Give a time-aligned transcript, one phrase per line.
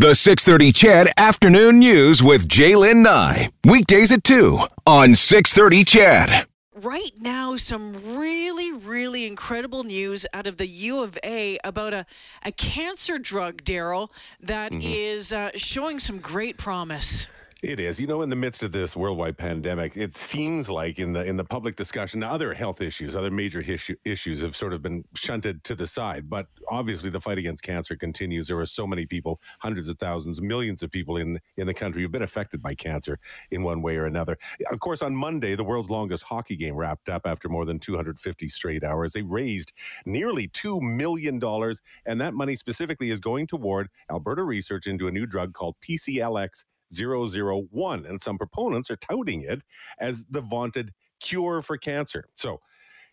[0.00, 3.50] The 630 CHED Afternoon News with Jaylen Nye.
[3.66, 6.46] Weekdays at 2 on 630 CHED.
[6.74, 12.06] Right now, some really, really incredible news out of the U of A about a,
[12.42, 14.08] a cancer drug, Daryl,
[14.40, 17.26] that is uh, showing some great promise.
[17.62, 18.00] It is.
[18.00, 21.36] You know, in the midst of this worldwide pandemic, it seems like in the in
[21.36, 25.62] the public discussion, other health issues, other major issue, issues have sort of been shunted
[25.64, 26.30] to the side.
[26.30, 28.46] But obviously, the fight against cancer continues.
[28.48, 32.00] There are so many people, hundreds of thousands, millions of people in in the country
[32.00, 33.18] who've been affected by cancer
[33.50, 34.38] in one way or another.
[34.70, 38.48] Of course, on Monday, the world's longest hockey game wrapped up after more than 250
[38.48, 39.12] straight hours.
[39.12, 39.72] They raised
[40.06, 45.12] nearly two million dollars, and that money specifically is going toward Alberta research into a
[45.12, 48.06] new drug called PCLX 001.
[48.06, 49.62] And some proponents are touting it
[49.98, 52.26] as the vaunted cure for cancer.
[52.34, 52.60] So,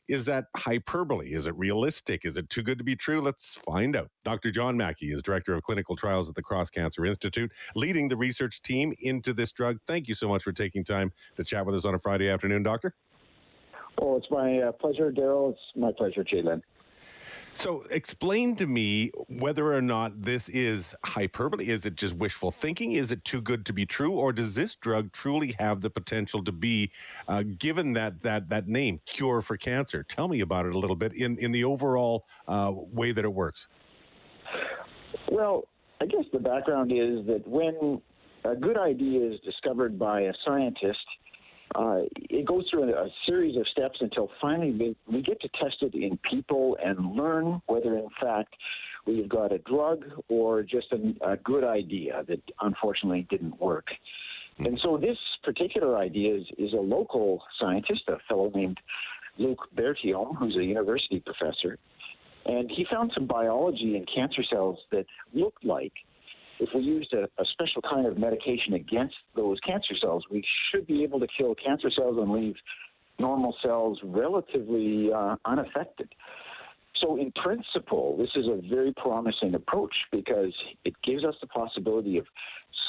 [0.07, 1.33] is that hyperbole?
[1.33, 2.23] Is it realistic?
[2.23, 3.19] Is it too good to be true?
[3.19, 4.09] Let's find out.
[4.23, 4.51] Dr.
[4.51, 8.61] John Mackey is Director of Clinical Trials at the Cross Cancer Institute, leading the research
[8.61, 9.79] team into this drug.
[9.85, 12.63] Thank you so much for taking time to chat with us on a Friday afternoon,
[12.63, 12.95] Doctor.
[13.99, 15.51] Oh, it's my uh, pleasure, Daryl.
[15.51, 16.61] It's my pleasure, Jalen.
[17.57, 21.67] So, explain to me whether or not this is hyperbole.
[21.67, 22.91] Is it just wishful thinking?
[22.91, 26.43] Is it too good to be true, or does this drug truly have the potential
[26.43, 26.91] to be,
[27.27, 30.03] uh, given that that that name, cure for cancer?
[30.03, 33.33] Tell me about it a little bit in in the overall uh, way that it
[33.33, 33.65] works.
[35.31, 35.67] Well,
[35.99, 37.99] I guess the background is that when
[38.45, 40.99] a good idea is discovered by a scientist,
[41.75, 45.49] uh, it goes through a, a, series of steps until finally we, we get to
[45.61, 48.55] test it in people and learn whether, in fact,
[49.05, 53.87] we've got a drug or just a, a good idea that unfortunately didn't work.
[54.59, 58.79] And so this particular idea is, is a local scientist, a fellow named
[59.37, 61.77] Luc Berthiaume, who's a university professor.
[62.45, 65.93] And he found some biology in cancer cells that looked like
[66.59, 70.87] if we used a, a, special kind of medication against those cancer cells, we should
[70.87, 72.55] be able to kill cancer cells and leave
[73.19, 76.09] normal cells relatively uh, unaffected.
[77.01, 82.17] So, in principle, this is a very promising approach because it gives us the possibility
[82.17, 82.25] of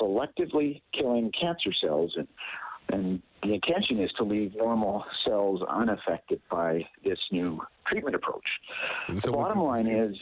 [0.01, 2.15] selectively killing cancer cells.
[2.17, 2.29] And,
[2.91, 8.47] and the intention is to leave normal cells unaffected by this new treatment approach.
[9.13, 10.17] So the bottom line is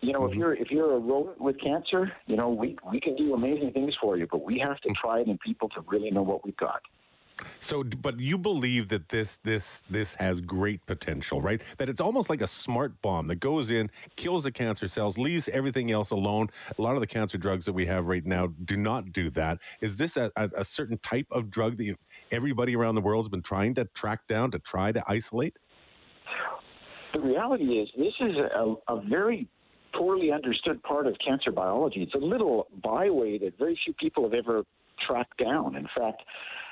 [0.00, 0.32] you know, mm-hmm.
[0.32, 3.72] if you're if you're a rodent with cancer, you know, we we can do amazing
[3.72, 6.44] things for you, but we have to try it in people to really know what
[6.44, 6.80] we've got.
[7.60, 11.60] So, but you believe that this this this has great potential, right?
[11.78, 15.48] That it's almost like a smart bomb that goes in, kills the cancer cells, leaves
[15.50, 16.48] everything else alone.
[16.78, 19.58] A lot of the cancer drugs that we have right now do not do that.
[19.80, 21.96] Is this a, a, a certain type of drug that you,
[22.30, 25.56] everybody around the world has been trying to track down to try to isolate?
[27.14, 29.48] The reality is, this is a, a very
[29.94, 32.02] poorly understood part of cancer biology.
[32.02, 34.64] It's a little byway that very few people have ever
[35.06, 35.76] tracked down.
[35.76, 36.22] In fact,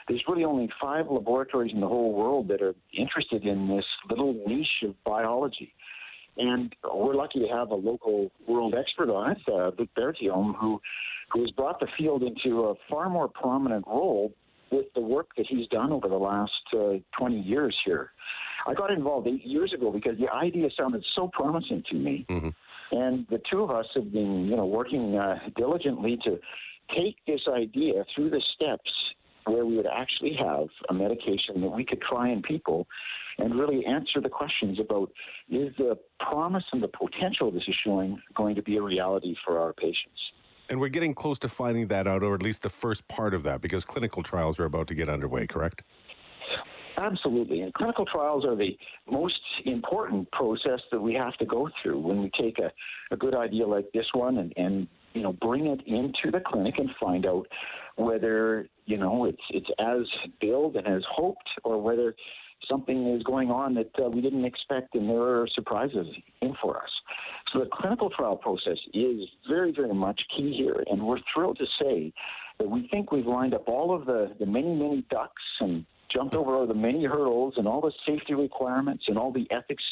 [0.08, 4.34] there's really only five laboratories in the whole world that are interested in this little
[4.46, 5.72] niche of biology.
[6.36, 10.80] And we're lucky to have a local world expert on it, uh, Luc Berthiaume, who,
[11.30, 14.32] who has brought the field into a far more prominent role
[14.70, 18.10] with the work that he's done over the last uh, 20 years here.
[18.66, 22.26] I got involved eight years ago because the idea sounded so promising to me.
[22.28, 22.48] Mm-hmm.
[22.92, 26.38] And the two of us have been, you know, working uh, diligently to
[26.94, 28.90] take this idea through the steps
[29.46, 32.86] where we would actually have a medication that we could try in people
[33.38, 35.10] and really answer the questions about
[35.48, 39.60] is the promise and the potential this is showing going to be a reality for
[39.60, 40.32] our patients.
[40.68, 43.44] And we're getting close to finding that out, or at least the first part of
[43.44, 45.82] that, because clinical trials are about to get underway, correct?
[46.98, 47.60] Absolutely.
[47.60, 48.76] And clinical trials are the
[49.10, 52.72] most important process that we have to go through when we take a,
[53.12, 56.74] a good idea like this one and, and you know bring it into the clinic
[56.78, 57.46] and find out
[57.96, 60.06] whether you know it's it's as
[60.40, 62.14] billed and as hoped or whether
[62.68, 66.06] something is going on that uh, we didn't expect and there are surprises
[66.40, 66.90] in for us.
[67.52, 71.66] So the clinical trial process is very, very much key here, and we're thrilled to
[71.80, 72.12] say
[72.58, 76.34] that we think we've lined up all of the, the many, many ducks and jumped
[76.34, 79.84] over all the many hurdles and all the safety requirements and all the ethics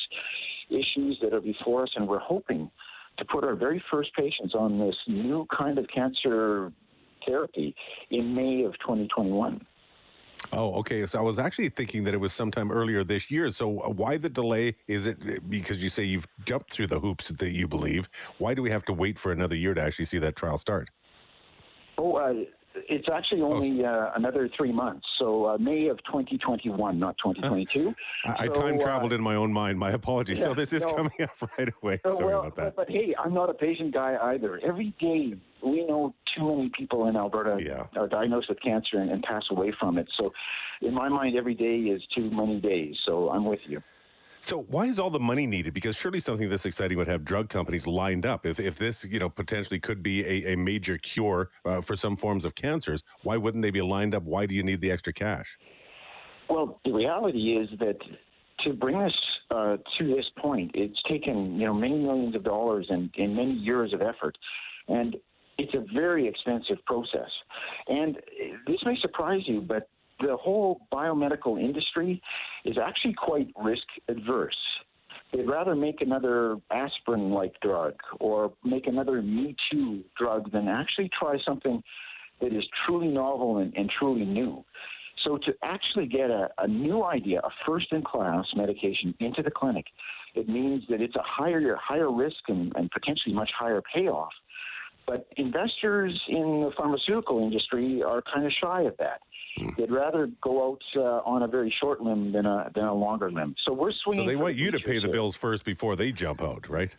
[0.70, 2.70] issues that are before us, and we're hoping
[3.18, 6.72] to put our very first patients on this new kind of cancer
[7.26, 7.74] therapy
[8.10, 9.64] in May of 2021.
[10.52, 11.06] Oh, okay.
[11.06, 13.50] So I was actually thinking that it was sometime earlier this year.
[13.50, 14.76] So uh, why the delay?
[14.86, 18.08] Is it uh, because you say you've jumped through the hoops that you believe?
[18.38, 20.90] Why do we have to wait for another year to actually see that trial start?
[21.96, 22.34] Oh, uh,
[22.88, 25.06] it's actually only uh, another three months.
[25.18, 27.94] So uh, May of 2021, not 2022.
[28.26, 29.78] I, I So, time uh, traveled in my own mind.
[29.78, 30.42] My apologies.
[30.42, 30.94] so this is no.
[30.94, 32.00] coming up right away.
[32.04, 32.76] Uh, Sorry well, about that.
[32.76, 34.60] But, but hey, I'm not a patient guy either.
[34.64, 35.34] Every day
[35.64, 37.86] we know too many people in Alberta Yeah.
[37.96, 40.08] are diagnosed with cancer and, and pass away from it.
[40.18, 40.32] So
[40.82, 42.96] in my mind, every day is too many days.
[43.06, 43.82] So I'm with you.
[44.44, 45.72] So why is all the money needed?
[45.72, 48.44] Because surely something this exciting would have drug companies lined up.
[48.44, 52.14] If if this you know potentially could be a, a major cure uh, for some
[52.14, 54.22] forms of cancers, why wouldn't they be lined up?
[54.22, 55.56] Why do you need the extra cash?
[56.50, 57.96] Well, the reality is that
[58.64, 59.14] to bring us
[59.50, 63.52] uh, to this point, it's taken you know many millions of dollars and, and many
[63.52, 64.36] years of effort,
[64.88, 65.16] and
[65.56, 67.30] it's a very expensive process.
[67.88, 68.18] And
[68.66, 69.88] this may surprise you, but
[70.20, 72.20] the whole biomedical industry
[72.64, 74.56] is actually quite risk adverse.
[75.32, 81.10] They'd rather make another aspirin like drug or make another Me Too drug than actually
[81.18, 81.82] try something
[82.40, 84.64] that is truly novel and, and truly new.
[85.24, 89.50] So to actually get a, a new idea, a first in class medication into the
[89.50, 89.86] clinic,
[90.34, 94.32] it means that it's a higher higher risk and, and potentially much higher payoff.
[95.06, 99.20] But investors in the pharmaceutical industry are kind of shy of that.
[99.76, 103.30] They'd rather go out uh, on a very short limb than a than a longer
[103.30, 103.54] limb.
[103.64, 104.24] So we're swinging.
[104.24, 105.12] So they want the you to pay features the here.
[105.14, 106.96] bills first before they jump out, right?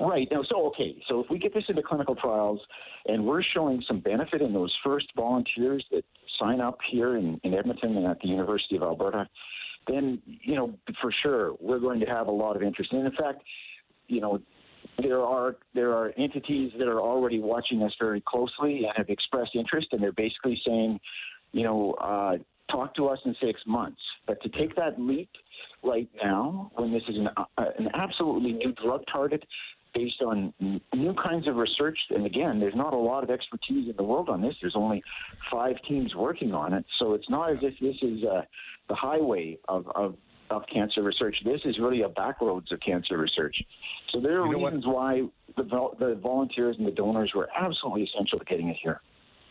[0.00, 0.26] Right.
[0.30, 2.60] Now, so, okay, so if we get this into clinical trials
[3.06, 6.04] and we're showing some benefit in those first volunteers that
[6.38, 9.28] sign up here in, in Edmonton and at the University of Alberta,
[9.86, 12.92] then, you know, for sure, we're going to have a lot of interest.
[12.92, 13.42] And in fact,
[14.06, 14.40] you know,
[15.00, 19.54] there are there are entities that are already watching us very closely and have expressed
[19.54, 21.00] interest, and they're basically saying,
[21.52, 22.38] you know, uh,
[22.70, 24.00] talk to us in six months.
[24.26, 25.30] But to take that leap
[25.82, 27.44] right now, when this is an, uh,
[27.78, 29.44] an absolutely new drug target
[29.94, 33.88] based on n- new kinds of research, and again, there's not a lot of expertise
[33.88, 34.54] in the world on this.
[34.60, 35.02] There's only
[35.50, 38.42] five teams working on it, so it's not as if this is uh,
[38.88, 40.16] the highway of, of
[40.50, 41.36] of cancer research.
[41.44, 43.56] This is really a backroads of cancer research.
[44.12, 44.72] So there are You know what?
[44.72, 45.22] reasons why
[45.56, 45.64] the,
[45.98, 49.00] the volunteers and the donors were absolutely essential to getting it here.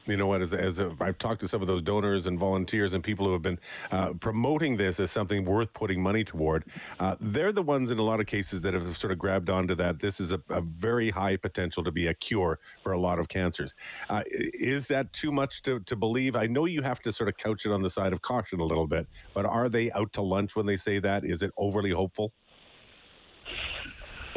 [0.07, 0.41] You know what?
[0.41, 3.33] As, as a, I've talked to some of those donors and volunteers and people who
[3.33, 3.59] have been
[3.91, 6.65] uh, promoting this as something worth putting money toward,
[6.99, 9.75] uh, they're the ones in a lot of cases that have sort of grabbed onto
[9.75, 9.99] that.
[9.99, 13.27] This is a, a very high potential to be a cure for a lot of
[13.27, 13.73] cancers.
[14.09, 16.35] Uh, is that too much to, to believe?
[16.35, 18.65] I know you have to sort of couch it on the side of caution a
[18.65, 21.25] little bit, but are they out to lunch when they say that?
[21.25, 22.33] Is it overly hopeful?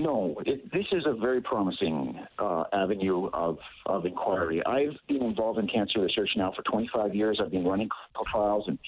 [0.01, 4.65] No, it, this is a very promising uh, avenue of, of inquiry.
[4.65, 7.39] I've been involved in cancer research now for 25 years.
[7.39, 8.79] I've been running clinical trials and,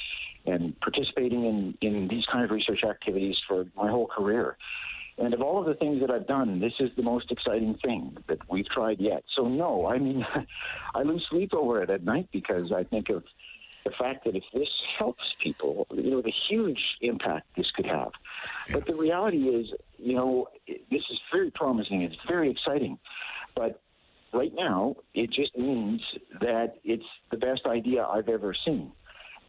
[0.46, 4.56] and participating in, in these kind of research activities for my whole career.
[5.18, 8.16] And of all of the things that I've done, this is the most exciting thing
[8.28, 9.22] that we've tried yet.
[9.36, 10.24] So, no, I mean,
[10.94, 13.22] I lose sleep over it at night because I think of
[13.84, 14.68] the fact that if this
[14.98, 18.12] helps people, you know, the huge impact this could have.
[18.70, 22.02] But the reality is, you know, this is very promising.
[22.02, 22.98] It's very exciting.
[23.54, 23.80] But
[24.32, 26.00] right now, it just means
[26.40, 28.92] that it's the best idea I've ever seen.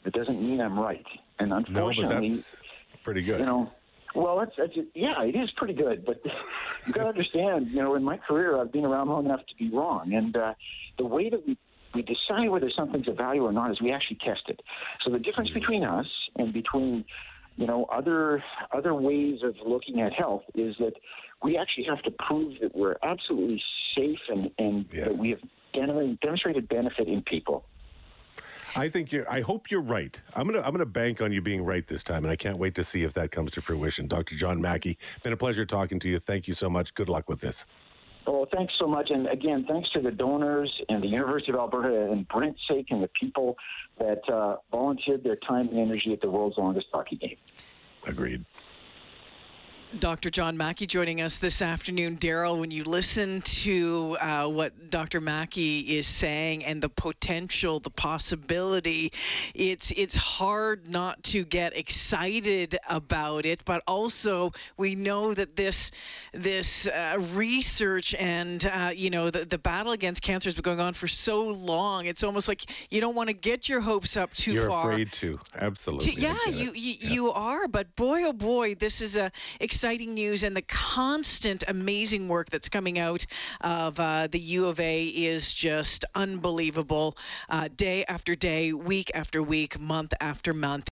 [0.06, 1.06] It doesn't mean I'm right.
[1.40, 2.56] And No, unfortunately, that's
[3.04, 3.40] pretty good.
[3.40, 3.72] you know,
[4.16, 6.06] well, that's, that's yeah, it is pretty good.
[6.06, 6.22] But
[6.88, 9.56] you got to understand, you know, in my career, I've been around long enough to
[9.58, 10.54] be wrong, and uh,
[10.98, 11.58] the way that we
[11.94, 14.62] we decide whether something's of value or not is we actually test it.
[15.04, 15.60] So the difference mm-hmm.
[15.60, 17.06] between us and between
[17.56, 20.94] you know other other ways of looking at health is that
[21.44, 23.62] we actually have to prove that we're absolutely
[23.96, 25.10] safe and and Yes.
[25.10, 25.40] that we have
[26.22, 27.66] demonstrated benefit in people.
[28.76, 29.30] I think you're.
[29.30, 30.20] I hope you're right.
[30.36, 30.62] I'm gonna.
[30.62, 33.04] I'm gonna bank on you being right this time, and I can't wait to see
[33.04, 34.08] if that comes to fruition.
[34.08, 34.36] Dr.
[34.36, 36.18] John Mackey, been a pleasure talking to you.
[36.18, 36.96] Thank you so much.
[36.96, 37.66] Good luck with this.
[38.26, 39.10] Oh, thanks so much.
[39.10, 43.04] And again, thanks to the donors and the University of Alberta and Brent Saik and
[43.04, 43.58] the people
[44.00, 47.38] that uh, volunteered their time and energy at the world's longest hockey game.
[48.06, 48.46] Agreed.
[50.00, 50.32] Dr.
[50.32, 52.18] John Mackey joining us this afternoon.
[52.18, 55.22] Daryl, when you listen to uh, what Dr.
[55.22, 59.14] Mackey is saying and the potential, the possibility,
[59.54, 63.64] it's it's hard not to get excited about it.
[63.66, 65.92] But also, we know that this
[66.34, 70.80] this uh, research and uh, you know the the battle against cancer has been going
[70.80, 72.08] on for so long.
[72.08, 74.92] It's almost like you don't want to get your hopes up too You're far.
[74.92, 75.40] afraid to.
[75.56, 76.14] Absolutely.
[76.14, 76.78] To- yeah, get you it.
[76.78, 79.32] you, you are, but boy oh boy, this is a
[79.84, 83.26] exciting news, and the constant amazing work that's coming out
[83.60, 87.18] of uh, the U of A is just unbelievable.
[87.50, 90.90] Uh, day after day, week after week, month after month.